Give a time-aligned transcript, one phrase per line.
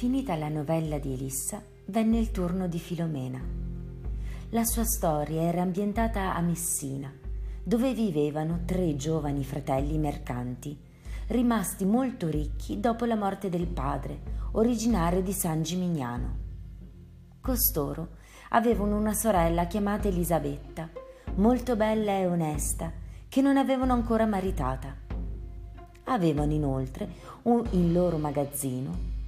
[0.00, 3.38] Finita la novella di Elissa, venne il turno di Filomena.
[4.48, 7.12] La sua storia era ambientata a Messina,
[7.62, 10.74] dove vivevano tre giovani fratelli mercanti,
[11.26, 14.20] rimasti molto ricchi dopo la morte del padre,
[14.52, 16.36] originario di San Gimignano.
[17.42, 18.16] Costoro
[18.52, 20.88] avevano una sorella chiamata Elisabetta,
[21.34, 22.90] molto bella e onesta,
[23.28, 24.96] che non avevano ancora maritata.
[26.04, 27.06] Avevano inoltre
[27.42, 29.18] un, il loro magazzino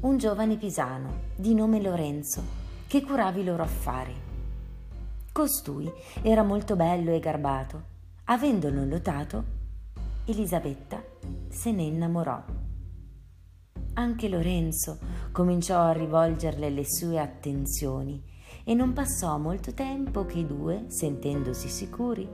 [0.00, 2.42] un giovane pisano di nome Lorenzo
[2.86, 4.14] che curava i loro affari.
[5.30, 5.90] Costui
[6.22, 7.82] era molto bello e garbato.
[8.24, 9.44] Avendolo notato,
[10.24, 11.02] Elisabetta
[11.50, 12.42] se ne innamorò.
[13.94, 14.98] Anche Lorenzo
[15.32, 18.22] cominciò a rivolgerle le sue attenzioni
[18.64, 22.26] e non passò molto tempo che i due, sentendosi sicuri,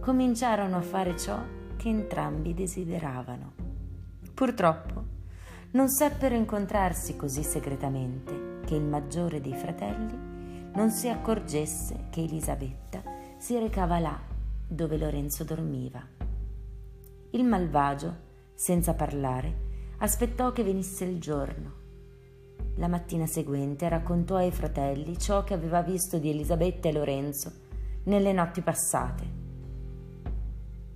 [0.00, 1.38] cominciarono a fare ciò
[1.76, 3.52] che entrambi desideravano.
[4.32, 4.99] Purtroppo
[5.72, 13.02] non seppero incontrarsi così segretamente che il maggiore dei fratelli non si accorgesse che Elisabetta
[13.38, 14.20] si recava là
[14.66, 16.04] dove Lorenzo dormiva.
[17.30, 19.68] Il malvagio, senza parlare,
[19.98, 21.78] aspettò che venisse il giorno.
[22.76, 27.52] La mattina seguente raccontò ai fratelli ciò che aveva visto di Elisabetta e Lorenzo
[28.04, 29.24] nelle notti passate.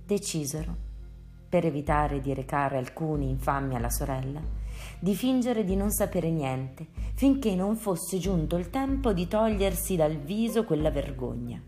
[0.05, 0.75] Decisero,
[1.47, 4.41] per evitare di recare alcuni infami alla sorella,
[4.99, 10.15] di fingere di non sapere niente, finché non fosse giunto il tempo di togliersi dal
[10.15, 11.61] viso quella vergogna.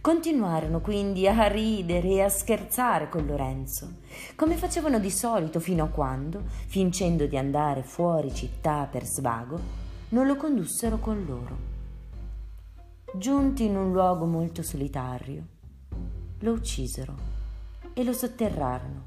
[0.00, 4.00] Continuarono quindi a ridere e a scherzare con Lorenzo,
[4.36, 9.58] come facevano di solito fino a quando, fingendo di andare fuori città per svago,
[10.10, 11.56] non lo condussero con loro.
[13.16, 15.46] Giunti in un luogo molto solitario,
[16.40, 17.14] lo uccisero
[17.94, 19.04] e lo sotterrarono,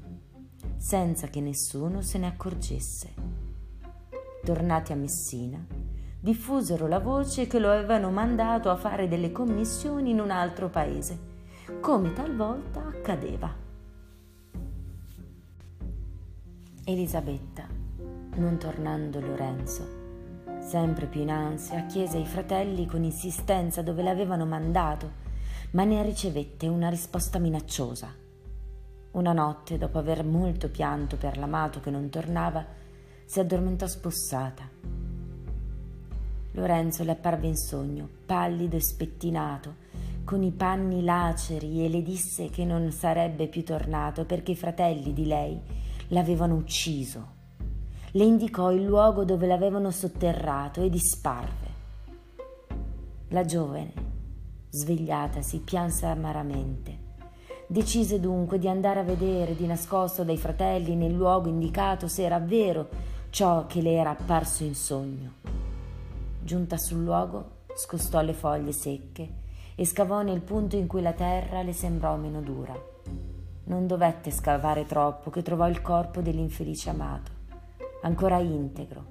[0.78, 3.12] senza che nessuno se ne accorgesse.
[4.42, 5.62] Tornati a Messina,
[6.20, 11.18] diffusero la voce che lo avevano mandato a fare delle commissioni in un altro paese,
[11.80, 13.52] come talvolta accadeva.
[16.84, 17.66] Elisabetta,
[18.36, 19.86] non tornando Lorenzo,
[20.60, 25.26] sempre più in ansia, chiese ai fratelli con insistenza dove l'avevano mandato,
[25.72, 28.26] ma ne ricevette una risposta minacciosa.
[29.12, 32.64] Una notte, dopo aver molto pianto per l'amato che non tornava,
[33.24, 34.78] si addormentò spossata
[36.58, 39.86] Lorenzo le apparve in sogno, pallido e spettinato,
[40.24, 45.12] con i panni laceri e le disse che non sarebbe più tornato perché i fratelli
[45.12, 45.58] di lei
[46.08, 47.36] l'avevano ucciso.
[48.10, 51.66] Le indicò il luogo dove l'avevano sotterrato e disparve.
[53.28, 53.92] La giovane,
[54.70, 57.07] svegliatasi, pianse amaramente.
[57.70, 62.38] Decise dunque di andare a vedere di nascosto dai fratelli nel luogo indicato se era
[62.38, 62.88] vero
[63.28, 65.32] ciò che le era apparso in sogno.
[66.42, 69.28] Giunta sul luogo, scostò le foglie secche
[69.74, 72.74] e scavò nel punto in cui la terra le sembrò meno dura.
[73.64, 77.30] Non dovette scavare troppo che trovò il corpo dell'infelice amato,
[78.00, 79.04] ancora integro,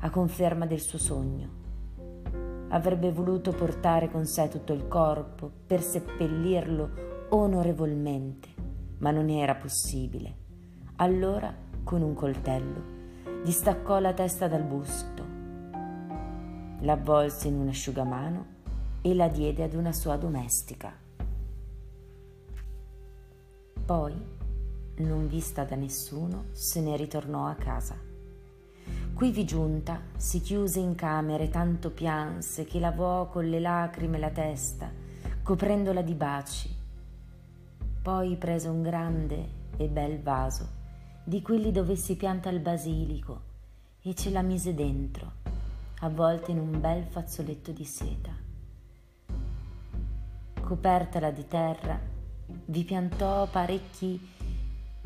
[0.00, 1.48] a conferma del suo sogno.
[2.68, 8.48] Avrebbe voluto portare con sé tutto il corpo per seppellirlo onorevolmente,
[8.98, 10.36] ma non era possibile.
[10.96, 12.82] Allora, con un coltello,
[13.44, 15.34] gli staccò la testa dal busto
[16.84, 18.52] l'avvolse in un asciugamano
[19.00, 20.92] e la diede ad una sua domestica.
[23.84, 24.14] Poi,
[24.96, 27.96] non vista da nessuno, se ne ritornò a casa.
[29.14, 34.90] Quivi giunta, si chiuse in camere, tanto pianse che lavò con le lacrime la testa,
[35.42, 36.73] coprendola di baci.
[38.04, 39.48] Poi prese un grande
[39.78, 40.68] e bel vaso,
[41.24, 43.40] di quelli dove si pianta il basilico,
[44.02, 45.32] e ce la mise dentro
[46.00, 48.30] avvolta in un bel fazzoletto di seta.
[50.60, 51.98] Copertala di terra,
[52.66, 54.20] vi piantò parecchi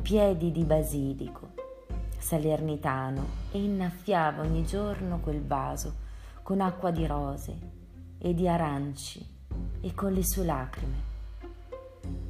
[0.02, 1.50] piedi di basilico,
[2.18, 5.94] salernitano e innaffiava ogni giorno quel vaso
[6.42, 7.58] con acqua di rose
[8.18, 9.24] e di aranci
[9.82, 11.07] e con le sue lacrime.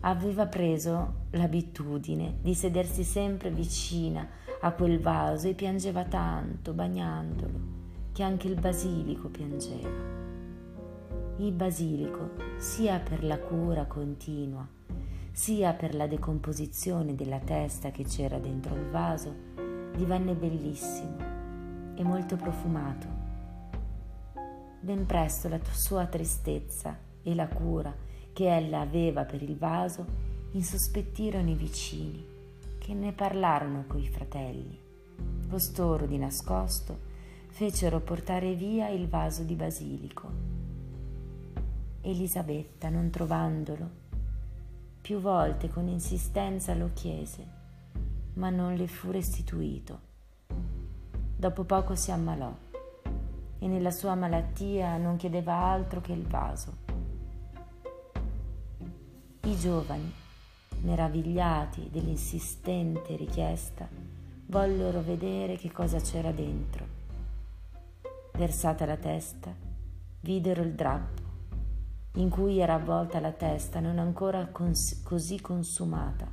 [0.00, 4.26] Aveva preso l'abitudine di sedersi sempre vicina
[4.60, 7.76] a quel vaso e piangeva tanto bagnandolo
[8.12, 10.16] che anche il basilico piangeva.
[11.36, 14.66] Il basilico, sia per la cura continua,
[15.30, 19.32] sia per la decomposizione della testa che c'era dentro il vaso,
[19.94, 21.16] divenne bellissimo
[21.94, 23.06] e molto profumato.
[24.80, 27.94] Ben presto la sua tristezza e la cura
[28.38, 30.06] che ella aveva per il vaso
[30.52, 32.24] insospettirono i vicini,
[32.78, 34.78] che ne parlarono coi fratelli
[35.48, 36.96] Costoro di nascosto
[37.48, 40.30] fecero portare via il vaso di basilico.
[42.02, 43.90] Elisabetta, non trovandolo,
[45.00, 47.44] più volte con insistenza lo chiese,
[48.34, 50.00] ma non le fu restituito.
[51.34, 52.54] Dopo poco si ammalò
[53.58, 56.87] e nella sua malattia non chiedeva altro che il vaso.
[59.48, 60.12] I giovani,
[60.82, 63.88] meravigliati dell'insistente richiesta,
[64.44, 66.86] vollero vedere che cosa c'era dentro.
[68.34, 69.50] Versata la testa,
[70.20, 71.22] videro il drappo
[72.16, 76.28] in cui era avvolta la testa non ancora cons- così consumata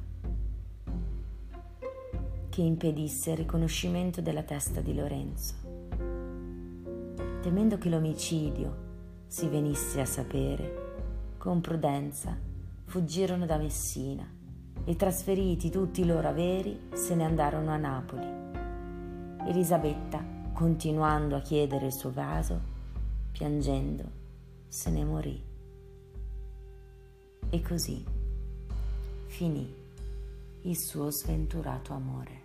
[2.49, 5.53] che impedisse il riconoscimento della testa di Lorenzo.
[7.41, 8.75] Temendo che l'omicidio
[9.27, 12.44] si venisse a sapere, con prudenza
[12.95, 14.25] fuggirono da Messina
[14.85, 18.25] e trasferiti tutti i loro averi se ne andarono a Napoli.
[19.49, 22.57] Elisabetta, continuando a chiedere il suo vaso,
[23.33, 24.09] piangendo,
[24.69, 25.43] se ne morì.
[27.49, 28.01] E così
[29.25, 29.75] finì
[30.61, 32.43] il suo sventurato amore.